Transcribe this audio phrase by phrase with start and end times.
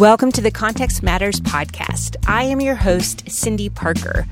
[0.00, 2.16] Welcome to the Context Matters podcast.
[2.26, 4.26] I am your host, Cindy Parker.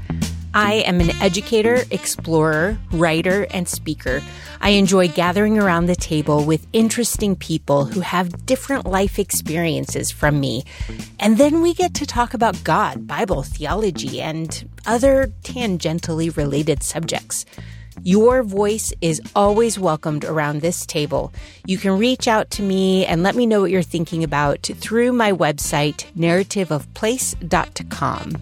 [0.55, 4.23] I am an educator, explorer, writer, and speaker.
[4.63, 10.41] I enjoy gathering around the table with interesting people who have different life experiences from
[10.41, 10.65] me.
[11.21, 17.45] And then we get to talk about God, Bible, theology, and other tangentially related subjects.
[18.03, 21.33] Your voice is always welcomed around this table.
[21.67, 25.13] You can reach out to me and let me know what you're thinking about through
[25.13, 28.37] my website, narrativeofplace.com.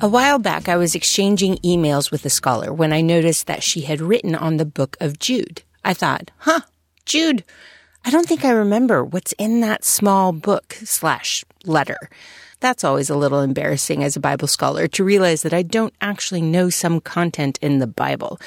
[0.00, 3.82] A while back, I was exchanging emails with a scholar when I noticed that she
[3.82, 5.62] had written on the book of Jude.
[5.84, 6.60] I thought, huh,
[7.06, 7.44] Jude,
[8.04, 11.96] I don't think I remember what's in that small book slash letter.
[12.64, 16.40] That's always a little embarrassing as a Bible scholar to realize that I don't actually
[16.40, 18.40] know some content in the Bible.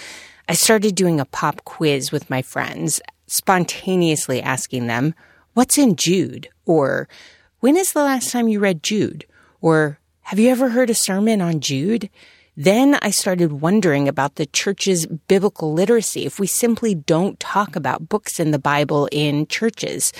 [0.49, 5.13] I started doing a pop quiz with my friends, spontaneously asking them,
[5.53, 6.49] What's in Jude?
[6.65, 7.07] Or,
[7.59, 9.27] When is the last time you read Jude?
[9.61, 12.09] Or, Have you ever heard a sermon on Jude?
[12.59, 18.09] Then I started wondering about the church's biblical literacy if we simply don't talk about
[18.09, 20.11] books in the Bible in churches.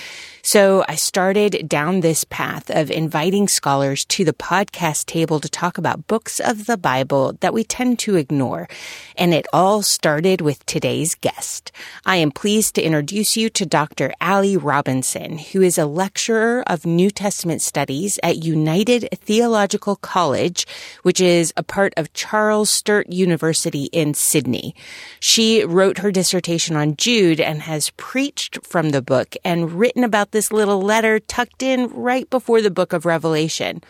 [0.44, 5.80] So I started down this path of inviting scholars to the podcast table to talk
[5.80, 8.70] about books of the Bible that we tend to ignore.
[9.18, 11.72] And it all started with today's guest.
[12.06, 14.14] I am pleased to introduce you to Dr.
[14.22, 20.68] Ali Robinson, who is a lecturer of New Testament studies at United Theological College,
[21.02, 24.76] which is a part of Charles Sturt University in Sydney.
[25.22, 30.32] She wrote her dissertation on Jude and has preached from the book and written about
[30.32, 33.82] this little letter tucked in right before the book of Revelation.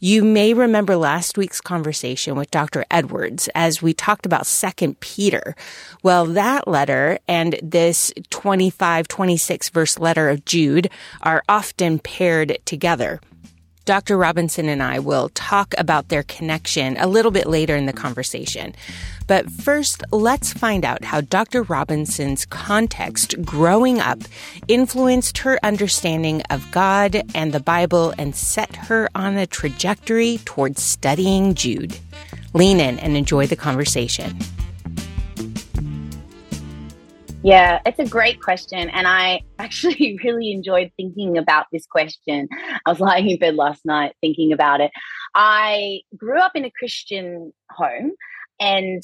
[0.00, 2.84] You may remember last week's conversation with Dr.
[2.90, 5.54] Edwards as we talked about 2nd Peter.
[6.02, 10.90] Well, that letter and this 25, 26 verse letter of Jude
[11.22, 13.20] are often paired together.
[13.86, 14.18] Dr.
[14.18, 18.74] Robinson and I will talk about their connection a little bit later in the conversation.
[19.28, 21.62] But first, let's find out how Dr.
[21.62, 24.18] Robinson's context growing up
[24.66, 30.82] influenced her understanding of God and the Bible and set her on a trajectory towards
[30.82, 31.96] studying Jude.
[32.54, 34.36] Lean in and enjoy the conversation.
[37.42, 38.90] Yeah, it's a great question.
[38.90, 42.48] And I actually really enjoyed thinking about this question.
[42.84, 44.90] I was lying in bed last night thinking about it.
[45.34, 48.12] I grew up in a Christian home.
[48.58, 49.02] And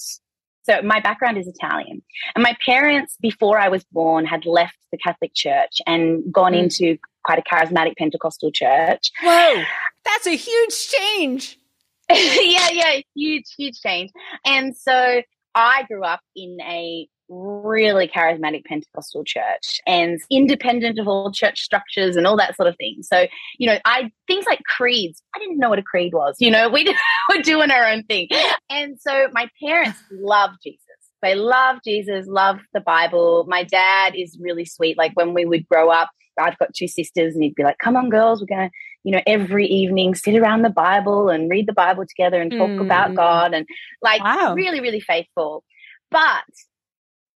[0.64, 2.02] so my background is Italian.
[2.34, 6.64] And my parents, before I was born, had left the Catholic Church and gone mm.
[6.64, 9.10] into quite a charismatic Pentecostal church.
[9.22, 9.62] Whoa,
[10.04, 11.58] that's a huge change.
[12.10, 14.10] yeah, yeah, huge, huge change.
[14.44, 15.22] And so
[15.54, 22.16] I grew up in a really charismatic Pentecostal church and independent of all church structures
[22.16, 22.98] and all that sort of thing.
[23.02, 23.26] So,
[23.58, 26.36] you know, I things like creeds, I didn't know what a creed was.
[26.38, 26.84] You know, we
[27.28, 28.28] were doing our own thing.
[28.70, 30.80] And so my parents love Jesus.
[31.22, 33.44] They love Jesus, love the Bible.
[33.46, 34.98] My dad is really sweet.
[34.98, 37.96] Like when we would grow up, I've got two sisters, and he'd be like, Come
[37.96, 41.66] on, girls, we're going to, you know, every evening sit around the Bible and read
[41.66, 42.80] the Bible together and talk mm.
[42.80, 43.54] about God.
[43.54, 43.66] And
[44.00, 44.54] like, wow.
[44.54, 45.64] really, really faithful.
[46.10, 46.44] But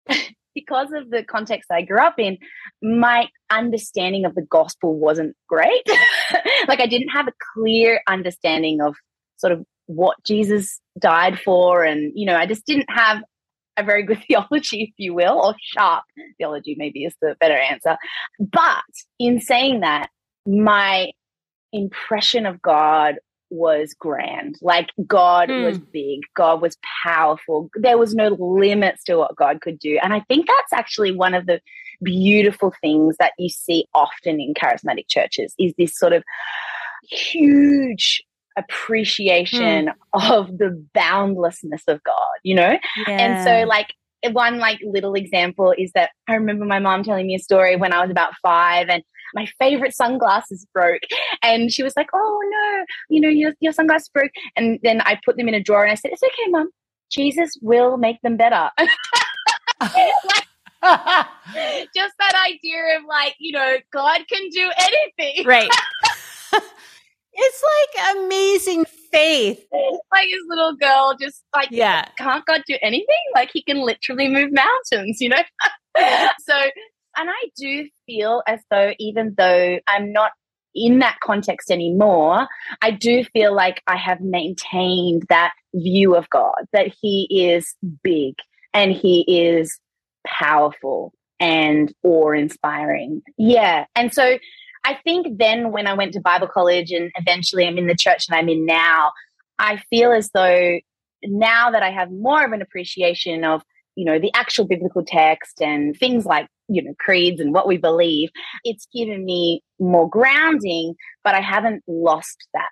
[0.55, 2.37] because of the context I grew up in,
[2.81, 5.87] my understanding of the gospel wasn't great.
[6.67, 8.95] like I didn't have a clear understanding of
[9.37, 11.83] sort of what Jesus died for.
[11.83, 13.21] And, you know, I just didn't have
[13.77, 16.03] a very good theology, if you will, or sharp
[16.37, 17.97] theology, maybe is the better answer.
[18.39, 18.83] But
[19.19, 20.09] in saying that,
[20.45, 21.11] my
[21.73, 23.15] impression of God
[23.49, 24.57] was grand.
[24.61, 25.65] Like God mm.
[25.65, 27.69] was big, God was powerful.
[27.75, 29.99] There was no limits to what God could do.
[30.01, 31.61] And I think that's actually one of the
[32.03, 36.23] beautiful things that you see often in charismatic churches is this sort of
[37.09, 38.23] huge
[38.57, 40.31] appreciation mm.
[40.31, 42.77] of the boundlessness of God, you know?
[43.07, 43.17] Yeah.
[43.17, 43.93] And so like
[44.31, 47.93] one like little example is that I remember my mom telling me a story when
[47.93, 49.03] I was about 5 and
[49.33, 51.01] my favorite sunglasses broke.
[51.43, 54.31] And she was like, Oh no, you know, your, your sunglasses broke.
[54.55, 56.69] And then I put them in a drawer and I said, It's okay, mom.
[57.11, 58.71] Jesus will make them better.
[59.81, 60.13] like,
[61.95, 65.45] just that idea of like, you know, God can do anything.
[65.45, 65.69] Right.
[67.35, 67.63] it's
[67.95, 69.65] like amazing faith.
[70.11, 73.15] Like his little girl just like, yeah, can't God do anything?
[73.33, 75.43] Like he can literally move mountains, you know?
[76.39, 76.55] so
[77.17, 80.31] and I do feel as though, even though I'm not
[80.73, 82.47] in that context anymore,
[82.81, 87.73] I do feel like I have maintained that view of God, that He is
[88.03, 88.35] big
[88.73, 89.79] and He is
[90.27, 93.21] powerful and awe inspiring.
[93.37, 93.85] Yeah.
[93.95, 94.37] And so
[94.85, 98.27] I think then when I went to Bible college and eventually I'm in the church
[98.27, 99.11] that I'm in now,
[99.57, 100.79] I feel as though
[101.23, 103.63] now that I have more of an appreciation of,
[103.95, 107.77] you know, the actual biblical text and things like, you know, creeds and what we
[107.77, 108.29] believe,
[108.63, 110.93] it's given me more grounding,
[111.23, 112.69] but I haven't lost that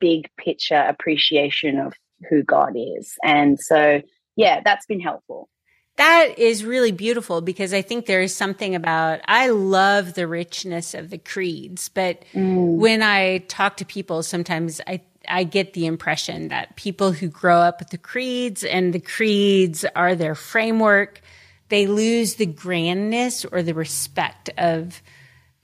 [0.00, 1.92] big picture appreciation of
[2.30, 3.14] who God is.
[3.22, 4.00] And so,
[4.36, 5.50] yeah, that's been helpful.
[5.96, 10.94] That is really beautiful because I think there is something about, I love the richness
[10.94, 12.76] of the creeds, but mm.
[12.76, 17.58] when I talk to people, sometimes I I get the impression that people who grow
[17.58, 21.20] up with the creeds and the creeds are their framework,
[21.68, 25.02] they lose the grandness or the respect of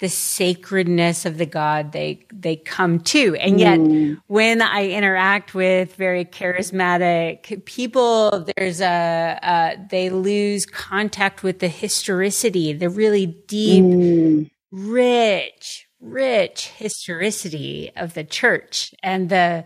[0.00, 3.34] the sacredness of the God they they come to.
[3.36, 4.20] And yet mm.
[4.26, 11.68] when I interact with very charismatic people, there's a, a, they lose contact with the
[11.68, 14.50] historicity, the really deep, mm.
[14.70, 19.64] rich, rich historicity of the church and the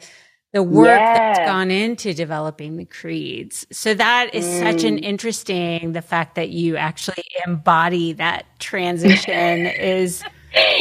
[0.53, 3.67] the work that's gone into developing the creeds.
[3.73, 4.59] So that is mm.
[4.61, 5.03] such an mm.
[5.03, 10.23] interesting the fact that you actually embody that transition is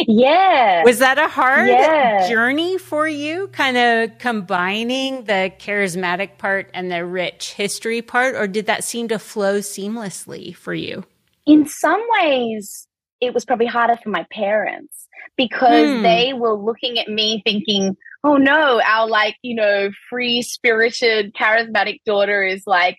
[0.06, 0.84] yeah.
[0.84, 2.28] Was that a hard yeah.
[2.28, 8.48] journey for you kind of combining the charismatic part and the rich history part or
[8.48, 11.06] did that seem to flow seamlessly for you?
[11.46, 12.88] In some ways
[13.22, 15.08] it was probably harder for my parents
[15.38, 16.02] because hmm.
[16.02, 22.00] they were looking at me thinking, oh no, our like, you know, free spirited, charismatic
[22.06, 22.98] daughter is like,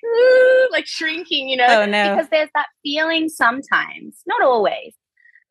[0.71, 2.15] like shrinking, you know, oh, no.
[2.15, 4.95] because there's that feeling sometimes, not always,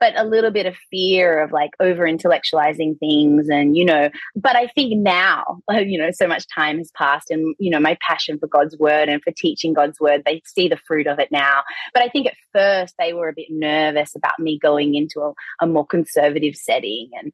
[0.01, 4.57] but a little bit of fear of like over intellectualizing things and you know but
[4.57, 8.38] i think now you know so much time has passed and you know my passion
[8.38, 11.62] for god's word and for teaching god's word they see the fruit of it now.
[11.94, 15.31] But i think at first they were a bit nervous about me going into a,
[15.62, 17.31] a more conservative setting and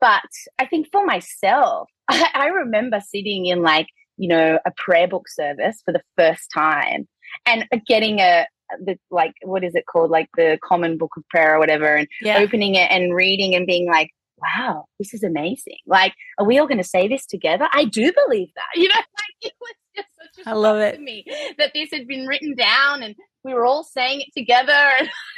[0.00, 0.22] but
[0.58, 5.28] i think for myself I, I remember sitting in like you know a prayer book
[5.28, 7.08] service for the first time
[7.46, 8.46] and getting a,
[8.84, 10.10] the like what is it called?
[10.10, 12.38] Like the common book of prayer or whatever and yeah.
[12.38, 15.78] opening it and reading and being like wow this is amazing.
[15.86, 17.68] Like are we all going to say this together?
[17.72, 19.06] I do believe that you know like
[19.42, 21.24] it was just such a i love it to me
[21.58, 23.14] that this had been written down and
[23.44, 25.08] we were all saying it together and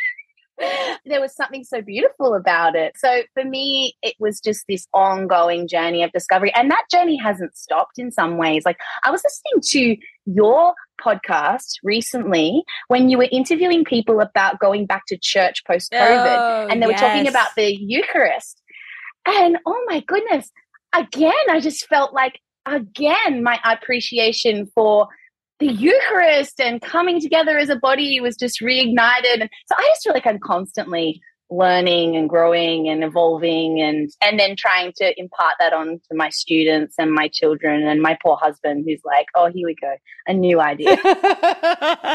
[1.04, 2.94] there was something so beautiful about it.
[2.96, 6.52] So for me, it was just this ongoing journey of discovery.
[6.54, 8.64] And that journey hasn't stopped in some ways.
[8.64, 14.86] Like I was listening to your podcast recently when you were interviewing people about going
[14.86, 17.00] back to church post COVID oh, and they yes.
[17.00, 18.62] were talking about the Eucharist.
[19.26, 20.50] And oh my goodness,
[20.94, 25.08] again, I just felt like, again, my appreciation for
[25.58, 29.40] the Eucharist and coming together as a body was just reignited.
[29.40, 31.20] And so I just feel like I'm constantly
[31.50, 36.28] learning and growing and evolving and and then trying to impart that on to my
[36.28, 39.94] students and my children and my poor husband who's like oh here we go
[40.26, 40.90] a new idea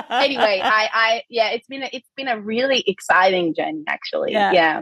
[0.10, 4.52] anyway i i yeah it's been a, it's been a really exciting journey actually yeah,
[4.52, 4.82] yeah.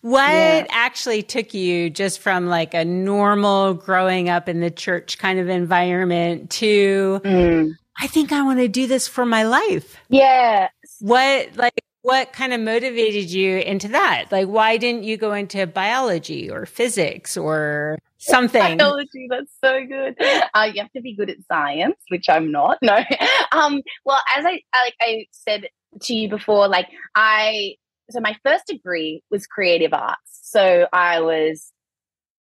[0.00, 0.66] What yeah.
[0.70, 5.48] actually took you just from like a normal growing up in the church kind of
[5.48, 7.72] environment to, mm.
[7.98, 9.96] I think I want to do this for my life?
[10.08, 10.68] Yeah.
[11.00, 14.26] What, like, what kind of motivated you into that?
[14.30, 18.78] Like, why didn't you go into biology or physics or something?
[18.78, 20.14] Biology, that's so good.
[20.54, 22.78] Uh, you have to be good at science, which I'm not.
[22.80, 22.98] No.
[23.52, 25.68] Um, well, as I like I said
[26.02, 27.74] to you before, like I
[28.10, 30.40] so my first degree was creative arts.
[30.42, 31.72] So I was,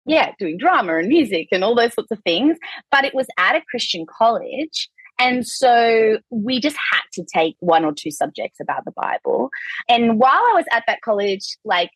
[0.07, 2.59] yeah, doing drama and music and all those sorts of things,
[2.90, 4.88] but it was at a Christian college.
[5.19, 9.50] And so we just had to take one or two subjects about the Bible.
[9.88, 11.90] And while I was at that college, like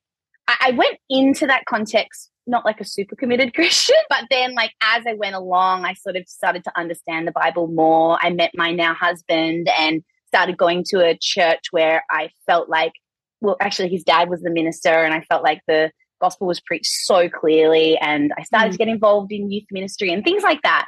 [0.46, 5.04] I, went into that context not like a super committed Christian, but then like as
[5.08, 8.18] I went along, I sort of started to understand the Bible more.
[8.20, 12.92] I met my now husband and started going to a church where I felt like
[13.40, 15.90] well, actually, his dad was the minister, and I felt like the
[16.20, 17.98] gospel was preached so clearly.
[17.98, 18.72] And I started mm.
[18.72, 20.86] to get involved in youth ministry and things like that.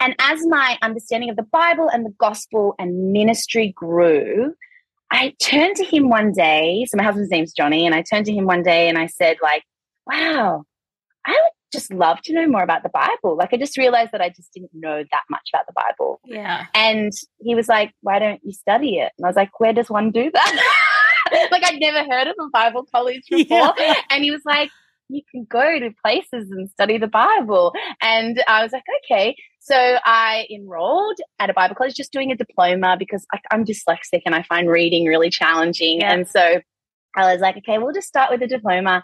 [0.00, 4.54] And as my understanding of the Bible and the gospel and ministry grew,
[5.10, 6.84] I turned to him one day.
[6.88, 9.36] So my husband's name's Johnny, and I turned to him one day and I said,
[9.42, 9.62] like,
[10.06, 10.64] wow,
[11.26, 13.36] I would just love to know more about the Bible.
[13.36, 16.20] Like I just realized that I just didn't know that much about the Bible.
[16.24, 16.66] Yeah.
[16.74, 19.12] And he was like, why don't you study it?
[19.16, 20.78] And I was like, where does one do that?
[21.50, 23.74] like I'd never heard of a Bible college before.
[23.78, 23.94] Yeah.
[24.10, 24.70] And he was like,
[25.08, 27.74] you can go to places and study the Bible.
[28.00, 29.36] And I was like, okay.
[29.60, 34.22] So I enrolled at a Bible college, just doing a diploma because I, am dyslexic
[34.24, 36.00] and I find reading really challenging.
[36.00, 36.12] Yeah.
[36.12, 36.60] And so
[37.16, 39.02] I was like, okay, we'll just start with a diploma.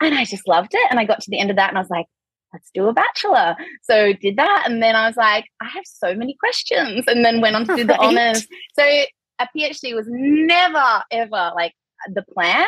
[0.00, 0.90] And I just loved it.
[0.90, 2.06] And I got to the end of that and I was like,
[2.52, 3.56] let's do a bachelor.
[3.82, 4.64] So did that.
[4.66, 7.04] And then I was like, I have so many questions.
[7.06, 8.00] And then went on to do the right.
[8.00, 8.46] honors.
[8.78, 9.04] So
[9.40, 11.74] a PhD was never, ever like
[12.14, 12.66] the plan,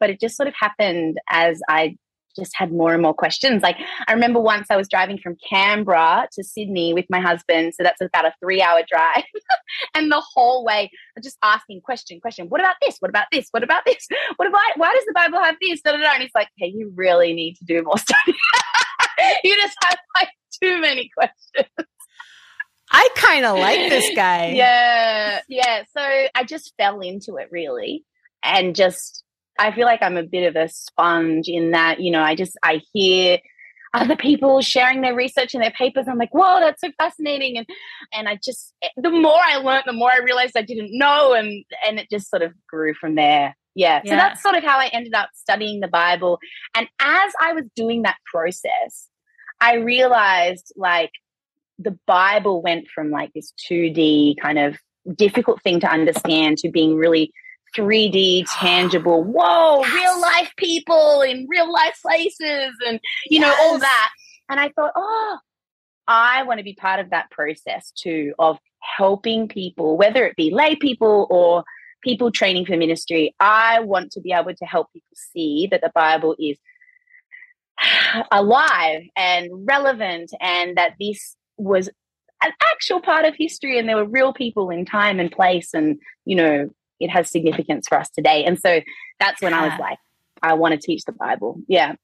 [0.00, 1.96] but it just sort of happened as I
[2.34, 3.62] just had more and more questions.
[3.62, 3.76] Like
[4.06, 8.00] I remember once I was driving from Canberra to Sydney with my husband, so that's
[8.00, 9.24] about a three-hour drive,
[9.94, 12.46] and the whole way I'm just asking question, question.
[12.48, 12.96] What about this?
[13.00, 13.48] What about this?
[13.50, 14.06] What about this?
[14.36, 15.82] What about why does the Bible have this?
[15.82, 16.12] Da, da, da.
[16.14, 18.34] And he's like, "Hey, you really need to do more study.
[19.44, 20.28] you just have like
[20.60, 21.88] too many questions."
[22.92, 24.52] I kind of like this guy.
[24.52, 25.82] Yeah, yeah.
[25.96, 26.00] So
[26.34, 28.04] I just fell into it really,
[28.44, 29.24] and just
[29.58, 32.56] I feel like I'm a bit of a sponge in that you know I just
[32.62, 33.38] I hear
[33.94, 36.06] other people sharing their research and their papers.
[36.08, 37.66] I'm like, whoa, that's so fascinating, and
[38.12, 41.64] and I just the more I learned, the more I realized I didn't know, and
[41.86, 43.56] and it just sort of grew from there.
[43.74, 44.02] Yeah.
[44.04, 44.10] yeah.
[44.10, 46.38] So that's sort of how I ended up studying the Bible.
[46.74, 49.08] And as I was doing that process,
[49.60, 51.10] I realized like
[51.82, 54.76] the Bible went from like this 2D kind of
[55.16, 57.32] difficult thing to understand to being really
[57.76, 59.94] 3D, tangible, whoa, yes.
[59.94, 63.42] real life people in real life places and, you yes.
[63.42, 64.10] know, all that.
[64.48, 65.38] And I thought, oh,
[66.06, 70.50] I want to be part of that process too of helping people, whether it be
[70.50, 71.64] lay people or
[72.02, 73.34] people training for ministry.
[73.38, 76.58] I want to be able to help people see that the Bible is
[78.30, 81.88] alive and relevant and that this was
[82.42, 85.98] an actual part of history and there were real people in time and place and
[86.24, 86.68] you know
[87.00, 88.44] it has significance for us today.
[88.44, 88.80] And so
[89.18, 89.98] that's when i was like
[90.42, 91.60] i want to teach the bible.
[91.68, 91.94] Yeah.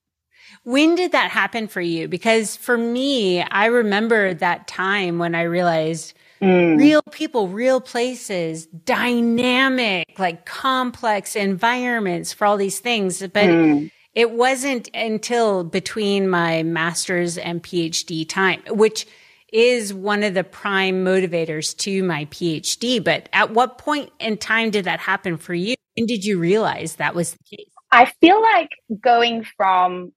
[0.62, 2.08] When did that happen for you?
[2.08, 6.78] Because for me i remember that time when i realized Mm.
[6.78, 13.20] real people, real places, dynamic, like complex environments for all these things.
[13.20, 13.90] But mm.
[14.14, 19.06] it wasn't until between my master's and PhD time, which
[19.52, 23.02] is one of the prime motivators to my PhD.
[23.02, 25.74] But at what point in time did that happen for you?
[25.96, 27.70] When did you realize that was the case?
[27.90, 28.70] I feel like
[29.02, 30.12] going from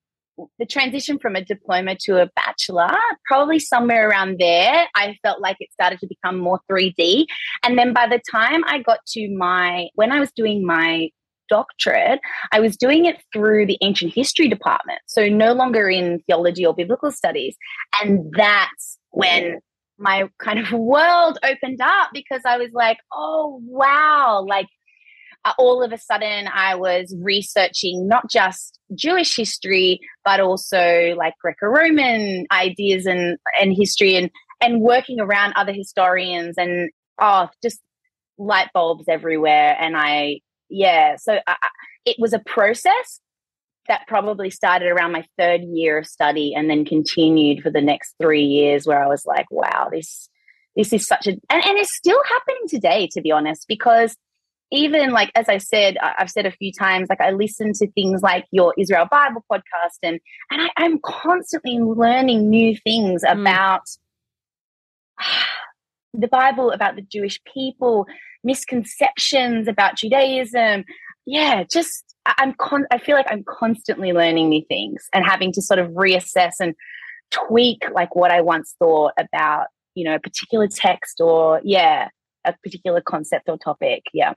[0.59, 2.91] the transition from a diploma to a bachelor,
[3.25, 7.25] probably somewhere around there, I felt like it started to become more 3D.
[7.63, 11.09] And then by the time I got to my, when I was doing my
[11.50, 12.19] doctorate,
[12.51, 15.00] I was doing it through the ancient history department.
[15.05, 17.55] So no longer in theology or biblical studies.
[18.01, 19.60] And that's when
[19.98, 24.46] my kind of world opened up because I was like, oh, wow.
[24.48, 24.68] Like,
[25.44, 31.34] uh, all of a sudden, I was researching not just Jewish history, but also like
[31.41, 37.80] Greco Roman ideas and, and history and, and working around other historians and, oh, just
[38.38, 39.75] light bulbs everywhere.
[39.80, 40.41] And I
[40.72, 41.56] yeah, so I,
[42.06, 43.20] it was a process
[43.88, 48.15] that probably started around my third year of study and then continued for the next
[48.21, 50.29] three years where I was like, wow, this
[50.75, 54.15] this is such a and, and it's still happening today, to be honest, because
[54.71, 58.21] even like as I said, I've said a few times, like I listen to things
[58.21, 60.19] like your Israel Bible podcast, and
[60.50, 63.31] and I, am constantly learning new things mm.
[63.31, 63.81] about
[66.13, 68.07] the Bible, about the Jewish people,
[68.43, 70.85] misconceptions about Judaism.
[71.25, 75.62] Yeah, just I'm con- I feel like I'm constantly learning new things and having to
[75.62, 76.75] sort of reassess and
[77.32, 82.10] tweak like what I once thought about, you know, a particular text or yeah,
[82.46, 84.04] a particular concept or topic.
[84.13, 84.34] Yeah.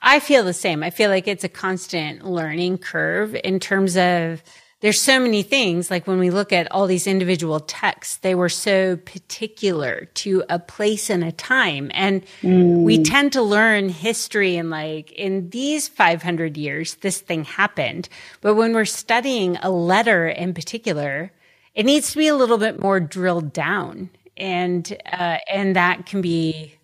[0.00, 0.82] I feel the same.
[0.82, 4.42] I feel like it's a constant learning curve in terms of
[4.82, 8.48] there's so many things like when we look at all these individual texts they were
[8.48, 11.90] so particular to a place and a time.
[11.94, 12.82] And mm.
[12.82, 18.08] we tend to learn history and like in these 500 years this thing happened.
[18.40, 21.32] But when we're studying a letter in particular
[21.74, 24.10] it needs to be a little bit more drilled down.
[24.36, 26.74] And uh, and that can be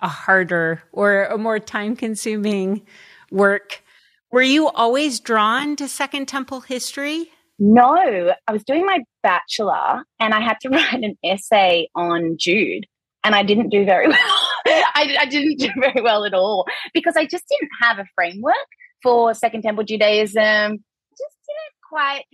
[0.00, 2.82] a harder or a more time consuming
[3.30, 3.82] work.
[4.30, 10.34] Were you always drawn to second temple history no, I was doing my bachelor and
[10.34, 12.86] I had to write an essay on Jude,
[13.24, 14.40] and I didn't do very well.
[14.66, 18.54] I, I, didn't do very well at all because I just didn't have a framework
[19.02, 20.42] for Second Temple Judaism.
[20.42, 22.24] I just didn't quite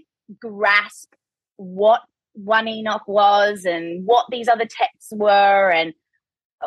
[0.41, 1.15] grasp
[1.57, 2.03] what
[2.35, 5.95] one Enoch was and what these other texts were and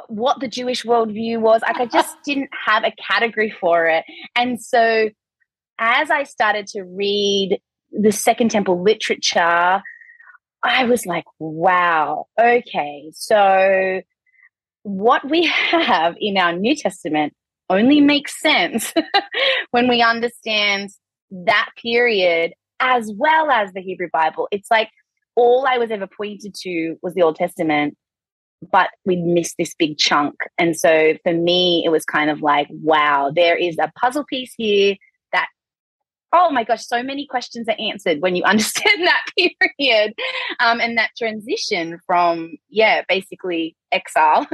[0.08, 1.62] what the Jewish worldview was.
[1.62, 4.04] Like I just didn't have a category for it.
[4.36, 5.10] And so
[5.80, 7.60] as I started to read
[7.92, 9.82] the Second Temple literature,
[10.64, 14.02] I was like, wow, okay, so
[14.84, 17.34] what we have in our New Testament
[17.70, 18.94] only makes sense
[19.72, 20.90] when we understand
[21.32, 24.48] that period as well as the Hebrew Bible.
[24.52, 24.90] It's like
[25.36, 27.96] all I was ever pointed to was the Old Testament,
[28.72, 30.36] but we missed this big chunk.
[30.58, 34.54] And so for me, it was kind of like, wow, there is a puzzle piece
[34.58, 34.96] here
[36.34, 40.14] oh my gosh, so many questions are answered when you understand that period
[40.60, 44.48] um, and that transition from, yeah, basically exile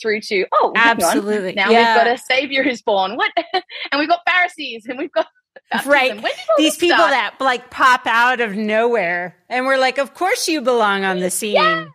[0.00, 1.52] through to oh absolutely.
[1.52, 1.94] Now yeah.
[1.94, 3.16] we've got a savior who's born.
[3.16, 3.32] What?
[3.92, 5.26] And we've got pharisees and we've got
[5.70, 5.92] baptism.
[5.92, 6.34] right.
[6.56, 7.10] These people start?
[7.10, 11.30] that like pop out of nowhere and we're like of course you belong on the
[11.30, 11.54] scene.
[11.54, 11.86] Yeah.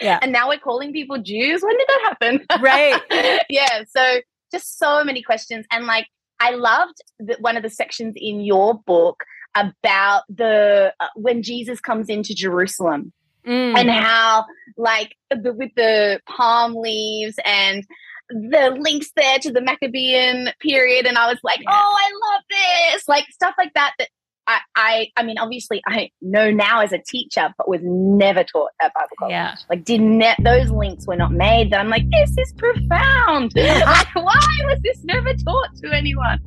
[0.00, 0.18] yeah.
[0.22, 1.62] And now we're calling people jews?
[1.62, 2.46] When did that happen?
[2.60, 3.42] Right.
[3.50, 4.20] Yeah so
[4.50, 6.06] just so many questions and like
[6.40, 9.22] i loved the, one of the sections in your book
[9.54, 13.12] about the uh, when jesus comes into jerusalem
[13.46, 13.74] Mm.
[13.74, 14.44] and how
[14.76, 17.86] like the, with the palm leaves and
[18.28, 21.70] the links there to the Maccabean period, and I was like, Yeah.
[21.70, 22.42] oh, I love
[22.92, 23.94] this, like stuff like that.
[23.98, 24.08] That
[24.50, 28.70] I, I, I mean, obviously, I know now as a teacher, but was never taught
[28.82, 29.32] at Bible college.
[29.32, 29.54] Yeah.
[29.68, 31.70] Like, did ne- those links were not made.
[31.70, 33.52] That I'm like, this is profound.
[33.56, 36.40] like, why was this never taught to anyone?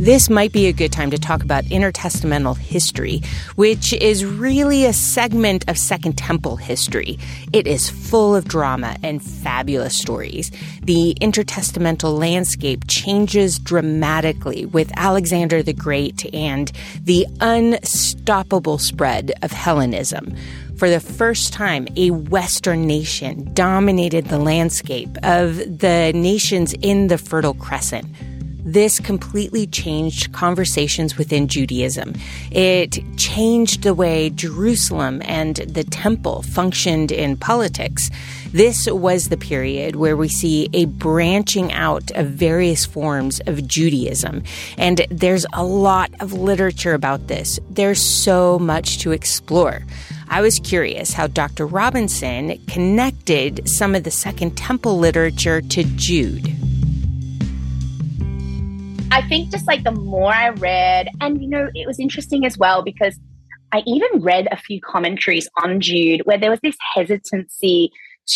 [0.00, 3.20] This might be a good time to talk about intertestamental history,
[3.56, 7.18] which is really a segment of Second Temple history.
[7.52, 10.52] It is full of drama and fabulous stories.
[10.82, 16.72] The intertestamental landscape changes dramatically with Alexander the Great and
[17.04, 20.34] the unstoppable spread of Hellenism.
[20.78, 27.18] For the first time, a Western nation dominated the landscape of the nations in the
[27.18, 28.06] Fertile Crescent.
[28.64, 32.14] This completely changed conversations within Judaism.
[32.50, 38.10] It changed the way Jerusalem and the temple functioned in politics.
[38.52, 44.42] This was the period where we see a branching out of various forms of Judaism.
[44.76, 47.60] And there's a lot of literature about this.
[47.70, 49.84] There's so much to explore.
[50.28, 51.66] I was curious how Dr.
[51.66, 56.69] Robinson connected some of the Second Temple literature to Jude.
[59.12, 62.56] I think just like the more I read, and you know, it was interesting as
[62.56, 63.18] well because
[63.72, 67.90] I even read a few commentaries on Jude where there was this hesitancy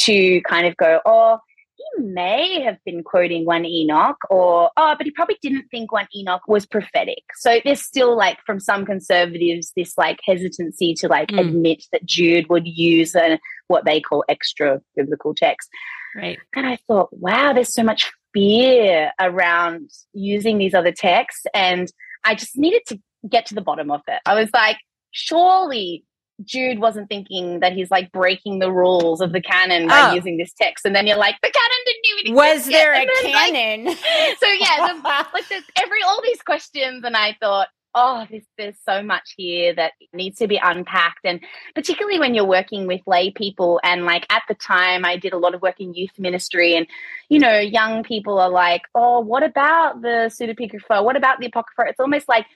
[0.05, 1.39] to kind of go, oh,
[1.77, 6.07] he may have been quoting one Enoch, or oh, but he probably didn't think one
[6.17, 7.23] Enoch was prophetic.
[7.37, 11.41] So there's still like from some conservatives this like hesitancy to like Mm.
[11.41, 15.69] admit that Jude would use a, what they call extra biblical text.
[16.17, 21.47] right And I thought, wow, there's so much fear around using these other texts.
[21.55, 21.90] And
[22.25, 22.99] I just needed to
[23.31, 24.20] get to the bottom of it.
[24.27, 24.77] I was like,
[25.12, 26.05] surely
[26.44, 30.14] Jude wasn't thinking that he's like breaking the rules of the canon by Oh.
[30.14, 30.85] using this text.
[30.85, 32.79] And then you're like, the canon didn't even was exist yet.
[32.79, 33.97] there a then, like, canon
[34.40, 35.01] so yeah, the,
[35.33, 39.74] like there's every all these questions, and I thought, oh, this, there's so much here
[39.74, 41.40] that needs to be unpacked, and
[41.74, 45.38] particularly when you're working with lay people, and like at the time, I did a
[45.38, 46.87] lot of work in youth ministry, and
[47.28, 51.02] you know, young people are like, oh, what about the pseudepigrapha?
[51.04, 51.88] What about the apocrypha?
[51.90, 52.46] It's almost like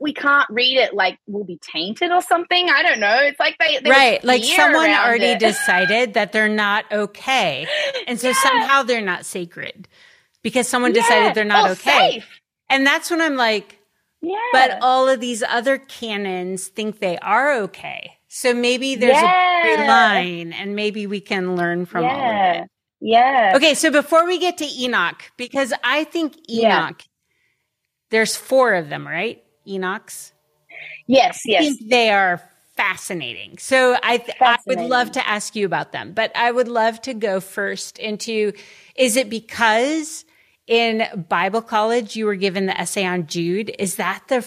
[0.00, 2.68] we can't read it, like we'll be tainted or something.
[2.68, 3.18] I don't know.
[3.22, 5.38] It's like they right like someone already it.
[5.38, 7.66] decided that they're not okay
[8.06, 8.32] and so Yeah.
[8.32, 9.88] somehow they're not sacred
[10.42, 12.26] because someone Yeah, decided they're not or okay safe.
[12.70, 13.77] and that's when i'm like
[14.20, 19.20] Yeah, but all of these other canons think they are okay so maybe there's a
[19.20, 19.62] Yeah.
[19.76, 22.68] gray line and maybe we can learn from all of it
[23.00, 23.52] yeah.
[23.54, 26.86] okay so before we get to enoch because i think Yeah.
[26.88, 27.02] enoch
[28.10, 30.32] there's four of them right enochs
[31.06, 31.62] Yes, I yes.
[31.78, 32.40] think they are
[32.76, 33.58] fascinating.
[33.58, 37.00] So I, th- I would love to ask you about them, but I would love
[37.02, 38.52] to go first into
[38.94, 40.24] is it because
[40.68, 43.74] in Bible college you were given the essay on Jude?
[43.78, 44.46] Is that the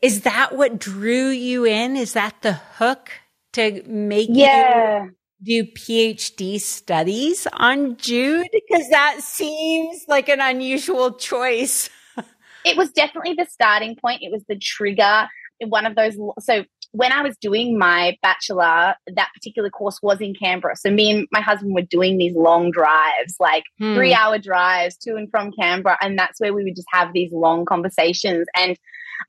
[0.00, 1.96] is that what drew you in?
[1.96, 3.10] Is that the hook
[3.52, 5.04] to make Yeah.
[5.42, 8.48] you do PhD studies on Jude?
[8.52, 11.90] Because that seems like an unusual choice.
[12.64, 14.22] it was definitely the starting point.
[14.22, 15.28] It was the trigger.
[15.62, 16.16] One of those.
[16.40, 20.74] So when I was doing my bachelor, that particular course was in Canberra.
[20.76, 23.94] So me and my husband were doing these long drives, like Hmm.
[23.94, 25.96] three hour drives to and from Canberra.
[26.00, 28.46] And that's where we would just have these long conversations.
[28.56, 28.76] And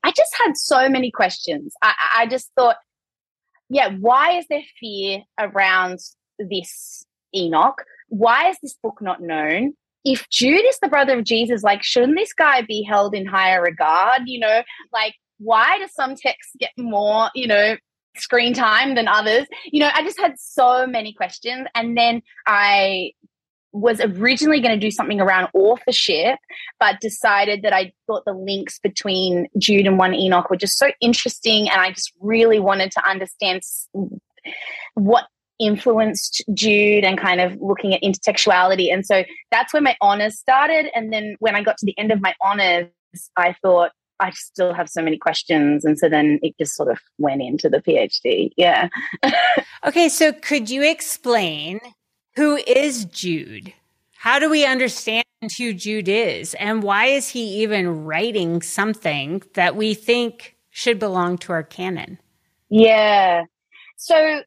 [0.02, 1.74] I just had so many questions.
[1.82, 2.76] I, I just thought,
[3.68, 6.00] yeah, why is there fear around
[6.38, 7.84] this Enoch?
[8.08, 9.74] Why is this book not known?
[10.04, 13.62] If Jude is the brother of Jesus, like, shouldn't this guy be held in higher
[13.62, 14.22] regard?
[14.26, 17.76] You know, like, why do some texts get more, you know,
[18.16, 19.46] screen time than others?
[19.64, 21.66] You know, I just had so many questions.
[21.74, 23.12] And then I
[23.72, 26.38] was originally going to do something around authorship,
[26.78, 30.90] but decided that I thought the links between Jude and 1 Enoch were just so
[31.00, 31.70] interesting.
[31.70, 33.62] And I just really wanted to understand
[34.94, 35.26] what
[35.58, 38.92] influenced Jude and kind of looking at intertextuality.
[38.92, 40.90] And so that's where my honors started.
[40.94, 42.88] And then when I got to the end of my honors,
[43.36, 43.92] I thought,
[44.22, 45.84] I still have so many questions.
[45.84, 48.50] And so then it just sort of went into the PhD.
[48.56, 48.88] Yeah.
[49.84, 50.08] okay.
[50.08, 51.80] So could you explain
[52.36, 53.72] who is Jude?
[54.12, 55.24] How do we understand
[55.58, 56.54] who Jude is?
[56.54, 62.20] And why is he even writing something that we think should belong to our canon?
[62.70, 63.42] Yeah.
[63.96, 64.42] So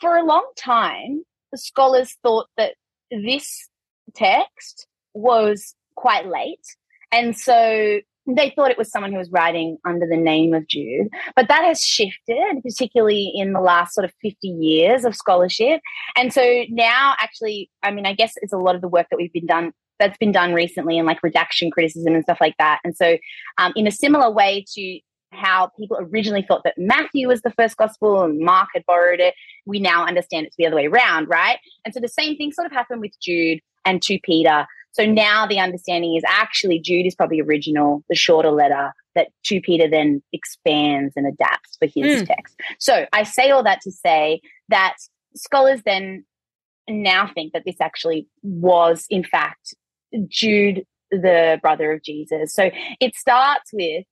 [0.00, 2.74] for a long time, the scholars thought that
[3.10, 3.70] this
[4.14, 6.66] text was quite late.
[7.10, 8.00] And so
[8.36, 11.08] they thought it was someone who was writing under the name of Jude.
[11.34, 15.80] But that has shifted, particularly in the last sort of 50 years of scholarship.
[16.16, 19.16] And so now, actually, I mean, I guess it's a lot of the work that
[19.16, 19.72] we've been done.
[19.98, 22.78] That's been done recently in like redaction criticism and stuff like that.
[22.84, 23.18] And so,
[23.58, 25.00] um, in a similar way to
[25.32, 29.34] how people originally thought that Matthew was the first gospel and Mark had borrowed it,
[29.66, 31.58] we now understand it's the other way around, right?
[31.84, 34.66] And so the same thing sort of happened with Jude and 2 Peter.
[34.98, 39.60] So now the understanding is actually Jude is probably original, the shorter letter that 2
[39.60, 42.26] Peter then expands and adapts for his mm.
[42.26, 42.56] text.
[42.78, 44.96] So I say all that to say that
[45.34, 46.24] scholars then
[46.88, 49.74] now think that this actually was, in fact,
[50.26, 52.54] Jude, the brother of Jesus.
[52.54, 54.04] So it starts with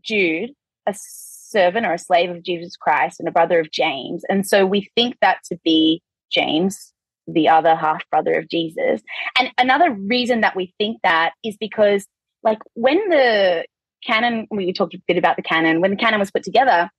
[0.00, 0.50] Jude,
[0.86, 4.24] a servant or a slave of Jesus Christ and a brother of James.
[4.28, 6.02] And so we think that to be
[6.32, 6.91] James,
[7.26, 9.00] the other half brother of Jesus.
[9.38, 12.06] And another reason that we think that is because,
[12.42, 13.64] like, when the
[14.04, 16.90] canon, we talked a bit about the canon, when the canon was put together,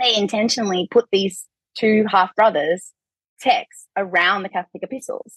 [0.00, 1.44] they intentionally put these
[1.76, 2.92] two half brothers
[3.40, 5.34] texts around the Catholic epistles,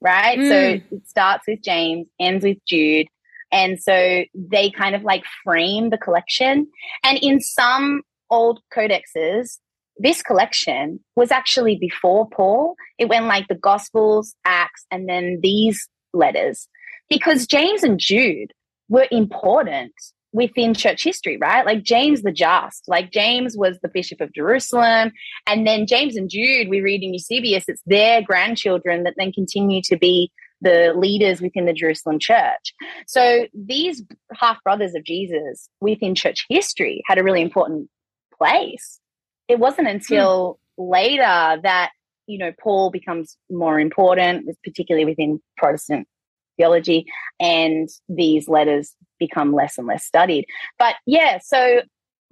[0.00, 0.38] right?
[0.38, 0.48] Mm.
[0.48, 3.06] So it starts with James, ends with Jude,
[3.52, 6.66] and so they kind of like frame the collection.
[7.04, 9.58] And in some old codexes,
[9.96, 12.74] this collection was actually before Paul.
[12.98, 16.68] It went like the Gospels, Acts, and then these letters
[17.08, 18.52] because James and Jude
[18.88, 19.92] were important
[20.32, 21.64] within church history, right?
[21.64, 25.12] Like James the Just, like James was the Bishop of Jerusalem.
[25.46, 29.80] And then James and Jude, we read in Eusebius, it's their grandchildren that then continue
[29.82, 32.74] to be the leaders within the Jerusalem church.
[33.06, 34.02] So these
[34.34, 37.88] half brothers of Jesus within church history had a really important
[38.36, 39.00] place.
[39.48, 40.90] It wasn't until hmm.
[40.90, 41.90] later that,
[42.26, 46.08] you know, Paul becomes more important, particularly within Protestant
[46.56, 47.06] theology,
[47.40, 50.46] and these letters become less and less studied.
[50.78, 51.82] But yeah, so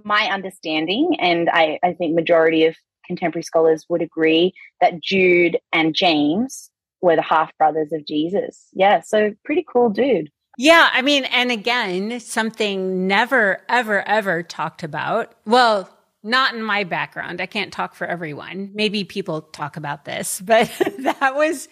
[0.04, 5.94] my understanding, and I, I think majority of contemporary scholars would agree that Jude and
[5.94, 6.70] James
[7.00, 8.68] were the half brothers of Jesus.
[8.72, 10.30] Yeah, so pretty cool dude.
[10.58, 15.34] Yeah, I mean, and again, something never, ever, ever talked about.
[15.46, 15.88] Well,
[16.22, 17.40] not in my background.
[17.40, 18.70] I can't talk for everyone.
[18.74, 21.68] Maybe people talk about this, but that was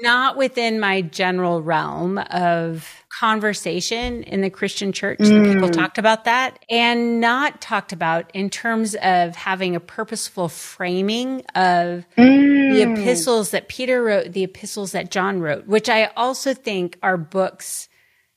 [0.00, 5.52] not within my general realm of conversation in the Christian church mm.
[5.52, 11.40] people talked about that and not talked about in terms of having a purposeful framing
[11.54, 12.72] of mm.
[12.72, 17.18] the epistles that Peter wrote, the epistles that John wrote, which I also think are
[17.18, 17.88] books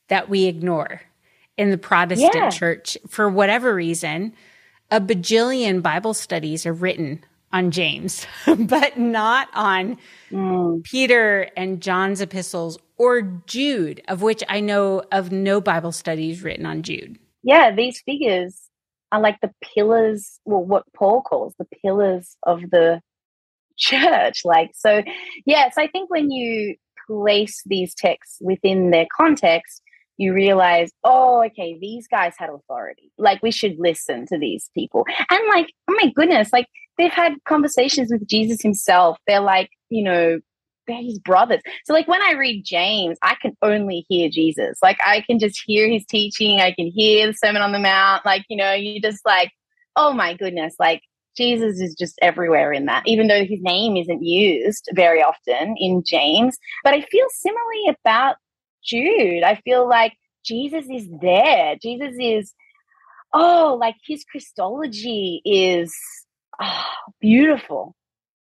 [0.10, 1.02] that we ignore
[1.58, 2.50] in the Protestant yeah.
[2.50, 4.34] church for whatever reason.
[4.92, 9.98] A bajillion Bible studies are written on James, but not on
[10.32, 10.84] mm.
[10.84, 16.66] Peter and John's epistles or Jude, of which I know of no Bible studies written
[16.66, 17.18] on Jude.
[17.44, 18.60] Yeah, these figures
[19.12, 23.02] are like the pillars, well, what Paul calls the pillars of the
[23.78, 24.42] church.
[24.44, 25.04] Like, so,
[25.46, 26.76] yes, I think when you
[27.08, 29.82] place these texts within their context,
[30.18, 33.12] you realize, oh, okay, these guys had authority.
[33.18, 35.06] Like, we should listen to these people.
[35.30, 39.18] And, like, oh my goodness, like, they've had conversations with Jesus himself.
[39.28, 40.40] They're like, you know,
[40.88, 41.62] they're his brothers.
[41.86, 44.78] So, like, when I read James, I can only hear Jesus.
[44.82, 46.60] Like, I can just hear his teaching.
[46.60, 48.26] I can hear the Sermon on the Mount.
[48.26, 49.52] Like, you know, you just like,
[49.96, 51.02] oh my goodness, like,
[51.36, 56.02] Jesus is just everywhere in that, even though his name isn't used very often in
[56.06, 56.58] James.
[56.82, 58.38] But I feel similarly about
[58.86, 59.44] Jude.
[59.44, 60.14] I feel like
[60.46, 61.76] Jesus is there.
[61.82, 62.54] Jesus is,
[63.34, 65.94] oh, like his Christology is
[66.62, 66.86] oh,
[67.20, 67.96] beautiful.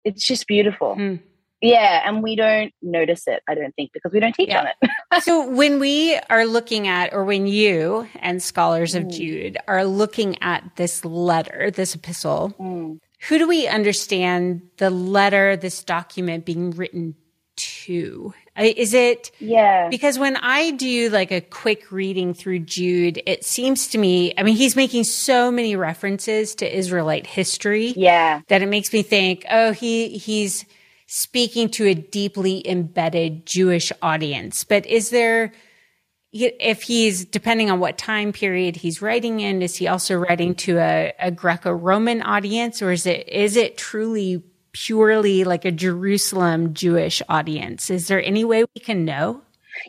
[0.03, 0.95] It's just beautiful.
[0.95, 1.19] Mm.
[1.61, 4.61] yeah, and we don't notice it, I don't think, because we don't teach yeah.
[4.61, 4.89] on it.
[5.23, 9.11] so when we are looking at, or when you and scholars of mm.
[9.11, 12.99] Jude are looking at this letter, this epistle, mm.
[13.27, 17.15] who do we understand the letter, this document being written
[17.55, 18.33] to?
[18.57, 19.31] Is it?
[19.39, 19.89] Yeah.
[19.89, 24.43] Because when I do like a quick reading through Jude, it seems to me, I
[24.43, 27.93] mean, he's making so many references to Israelite history.
[27.95, 28.41] Yeah.
[28.47, 30.65] That it makes me think, oh, he, he's,
[31.09, 34.65] speaking to a deeply embedded Jewish audience.
[34.65, 35.53] But is there,
[36.33, 40.79] if he's depending on what time period he's writing in, is he also writing to
[40.79, 44.43] a, a Greco-Roman audience, or is it is it truly
[44.85, 47.89] purely like a Jerusalem Jewish audience?
[47.89, 49.41] Is there any way we can know?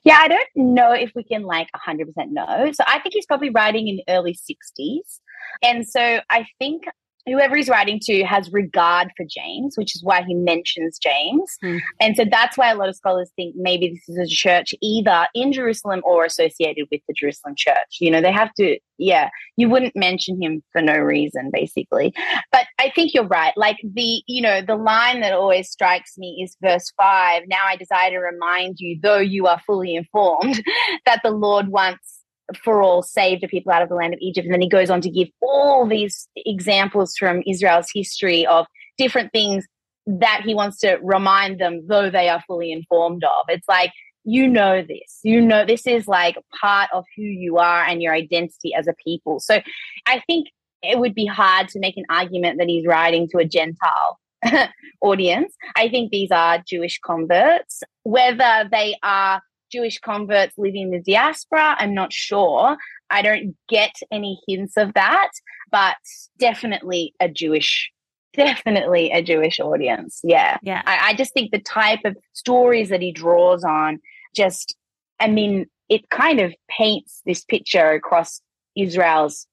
[0.05, 2.73] Yeah, I don't know if we can like 100% know.
[2.73, 5.21] So I think he's probably writing in early 60s.
[5.63, 6.85] And so I think
[7.29, 11.57] whoever he's writing to has regard for James, which is why he mentions James.
[11.63, 11.81] Mm.
[12.01, 15.27] And so that's why a lot of scholars think maybe this is a church either
[15.35, 17.99] in Jerusalem or associated with the Jerusalem church.
[18.01, 22.15] You know, they have to, yeah, you wouldn't mention him for no reason, basically.
[22.53, 23.53] But I think you're right.
[23.57, 27.43] Like the, you know, the line that always strikes me is verse five.
[27.49, 30.63] Now I desire to remind you, though you are fully informed,
[31.07, 32.18] that the Lord wants
[32.63, 34.47] for all saved the people out of the land of Egypt.
[34.47, 39.33] And then he goes on to give all these examples from Israel's history of different
[39.33, 39.67] things
[40.07, 43.45] that he wants to remind them, though they are fully informed of.
[43.49, 43.93] It's like,
[44.25, 45.21] you know this.
[45.23, 48.95] You know, this is like part of who you are and your identity as a
[49.05, 49.41] people.
[49.41, 49.61] So
[50.07, 50.49] I think
[50.83, 54.19] it would be hard to make an argument that he's writing to a Gentile
[55.03, 55.55] audience.
[55.77, 57.83] I think these are Jewish converts.
[58.05, 61.77] Whether they are Jewish converts living in the diaspora.
[61.79, 62.77] I'm not sure.
[63.11, 65.31] I don't get any hints of that,
[65.71, 65.97] but
[66.39, 67.91] definitely a Jewish,
[68.35, 70.21] definitely a Jewish audience.
[70.23, 70.59] Yeah.
[70.63, 70.83] Yeah.
[70.85, 74.01] I, I just think the type of stories that he draws on
[74.35, 74.77] just,
[75.21, 78.41] I mean, it kind of paints this picture across
[78.77, 79.47] Israel's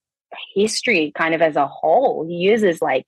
[0.54, 2.26] history kind of as a whole.
[2.28, 3.06] He uses like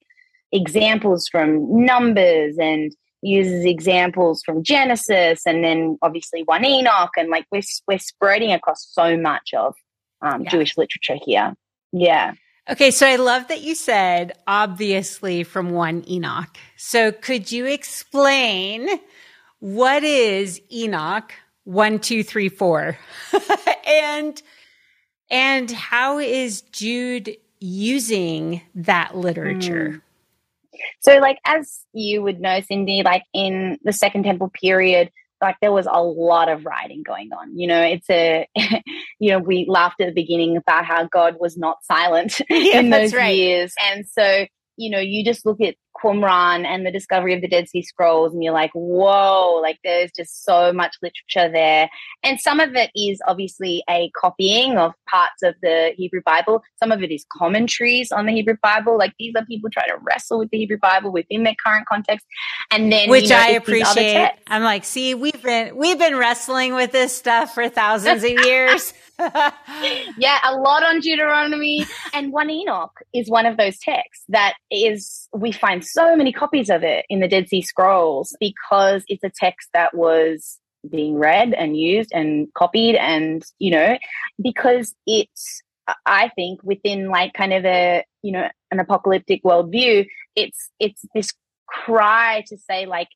[0.52, 7.46] examples from numbers and uses examples from Genesis and then obviously one Enoch and like
[7.50, 9.74] we're we're spreading across so much of
[10.22, 10.50] um, yeah.
[10.50, 11.54] Jewish literature here.
[11.92, 12.34] Yeah.
[12.70, 16.58] Okay, so I love that you said obviously from one Enoch.
[16.76, 18.88] So could you explain
[19.60, 21.32] what is Enoch
[21.64, 22.98] one, two, three, four,
[23.86, 24.42] and
[25.30, 29.88] and how is Jude using that literature?
[29.96, 30.00] Mm.
[31.00, 35.10] So, like, as you would know, Cindy, like in the Second Temple period,
[35.40, 37.56] like there was a lot of writing going on.
[37.56, 38.48] You know, it's a,
[39.18, 42.90] you know, we laughed at the beginning about how God was not silent yeah, in
[42.90, 43.36] those right.
[43.36, 43.72] years.
[43.92, 47.68] And so, you know, you just look at Qumran and the discovery of the Dead
[47.68, 51.90] Sea Scrolls, and you're like, whoa, like there's just so much literature there.
[52.22, 56.62] And some of it is obviously a copying of parts of the Hebrew Bible.
[56.78, 58.98] Some of it is commentaries on the Hebrew Bible.
[58.98, 62.26] Like these are people trying to wrestle with the Hebrew Bible within their current context.
[62.70, 64.32] And then, which you know, I appreciate.
[64.46, 68.94] I'm like, see, we've been, we've been wrestling with this stuff for thousands of years.
[70.18, 71.84] yeah, a lot on Deuteronomy.
[72.12, 76.70] And one Enoch is one of those texts that is, we find so many copies
[76.70, 81.54] of it in the Dead Sea Scrolls because it's a text that was being read
[81.54, 83.98] and used and copied and, you know,
[84.42, 85.62] because it's,
[86.06, 91.32] I think within like kind of a, you know, an apocalyptic worldview, it's, it's this
[91.66, 93.08] cry to say like,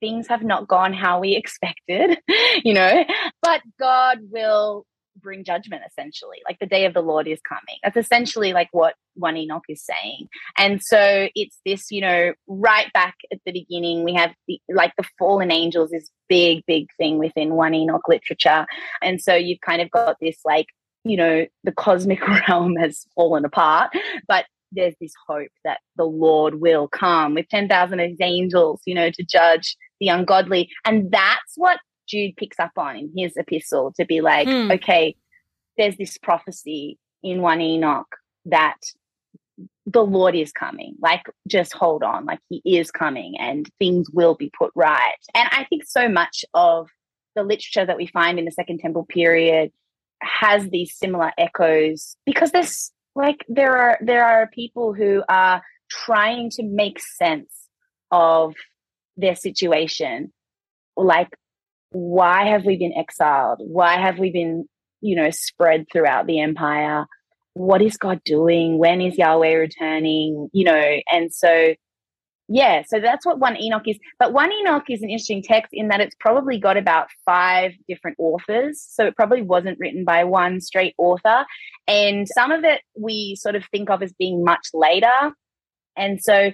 [0.00, 2.18] things have not gone how we expected,
[2.64, 3.04] you know,
[3.42, 4.86] but God will
[5.20, 7.78] bring judgment essentially like the day of the lord is coming.
[7.82, 10.28] That's essentially like what one enoch is saying.
[10.56, 14.92] And so it's this you know right back at the beginning we have the, like
[14.96, 18.66] the fallen angels is big big thing within one enoch literature.
[19.02, 20.66] And so you've kind of got this like
[21.04, 23.92] you know the cosmic realm has fallen apart
[24.26, 28.94] but there's this hope that the Lord will come with 10,000 of his angels, you
[28.94, 30.70] know, to judge the ungodly.
[30.84, 31.78] And that's what
[32.08, 34.70] Jude picks up on in his epistle to be like, hmm.
[34.72, 35.16] okay,
[35.76, 38.16] there's this prophecy in 1 Enoch
[38.46, 38.78] that
[39.86, 40.96] the Lord is coming.
[41.00, 42.24] Like, just hold on.
[42.24, 45.16] Like, He is coming and things will be put right.
[45.34, 46.88] And I think so much of
[47.34, 49.70] the literature that we find in the Second Temple period
[50.20, 56.50] has these similar echoes because there's like there are there are people who are trying
[56.50, 57.68] to make sense
[58.10, 58.54] of
[59.16, 60.32] their situation
[60.96, 61.28] like
[61.90, 63.60] why have we been exiled?
[63.60, 64.68] Why have we been,
[65.00, 67.06] you know, spread throughout the empire?
[67.54, 68.78] What is God doing?
[68.78, 70.48] When is Yahweh returning?
[70.52, 71.74] You know, and so
[72.50, 73.98] Yeah, so that's what one Enoch is.
[74.18, 78.16] But one Enoch is an interesting text in that it's probably got about five different
[78.18, 78.82] authors.
[78.88, 81.44] So it probably wasn't written by one straight author.
[81.86, 85.32] And some of it we sort of think of as being much later.
[85.96, 86.50] And so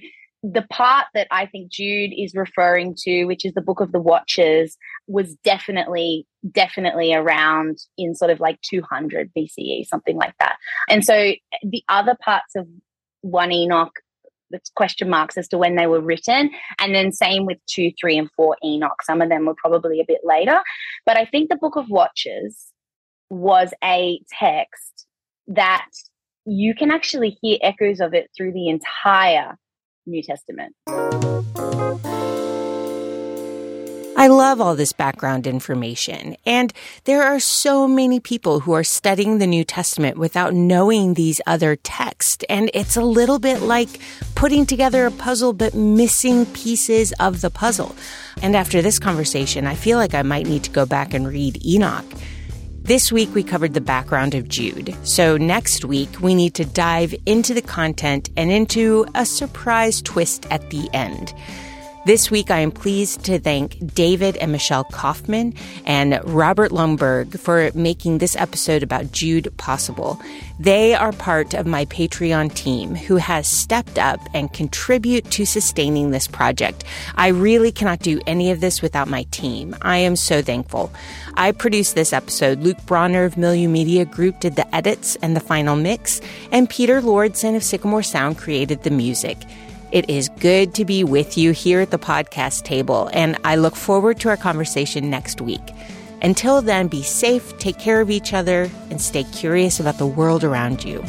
[0.53, 4.01] the part that I think Jude is referring to, which is the Book of the
[4.01, 4.77] Watchers,
[5.07, 10.57] was definitely, definitely around in sort of like 200 BCE, something like that.
[10.91, 12.69] And so the other parts of
[13.23, 13.93] 1 Enoch,
[14.77, 16.51] question marks as to when they were written.
[16.79, 19.03] And then same with 2, 3, and 4 Enoch.
[19.03, 20.61] Some of them were probably a bit later.
[21.07, 22.67] But I think the Book of Watchers
[23.31, 25.07] was a text
[25.49, 25.89] that
[26.45, 29.57] you can actually hear echoes of it through the entire
[30.07, 30.75] New Testament.
[34.17, 36.37] I love all this background information.
[36.47, 36.73] And
[37.05, 41.77] there are so many people who are studying the New Testament without knowing these other
[41.77, 42.45] texts.
[42.49, 44.01] And it's a little bit like
[44.35, 47.95] putting together a puzzle, but missing pieces of the puzzle.
[48.41, 51.65] And after this conversation, I feel like I might need to go back and read
[51.67, 52.07] Enoch.
[52.85, 54.95] This week, we covered the background of Jude.
[55.05, 60.47] So next week, we need to dive into the content and into a surprise twist
[60.51, 61.33] at the end.
[62.07, 65.55] This week, I am pleased to thank David and Michelle Kaufman
[65.87, 70.21] and Robert Lundberg for making this episode about Jude possible.
[70.61, 76.11] They are part of my Patreon team who has stepped up and contribute to sustaining
[76.11, 76.85] this project.
[77.15, 79.75] I really cannot do any of this without my team.
[79.81, 80.93] I am so thankful.
[81.39, 82.61] I produced this episode.
[82.61, 86.21] Luke Bronner of Milieu Media Group did the edits and the final mix,
[86.53, 89.39] and Peter Lordson of Sycamore Sound created the music.
[89.95, 93.77] It is good to be with you here at the podcast table, and I look
[93.77, 95.63] forward to our conversation next week.
[96.21, 100.43] Until then, be safe, take care of each other, and stay curious about the world
[100.43, 101.05] around you.